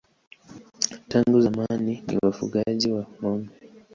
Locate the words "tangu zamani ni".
1.07-2.17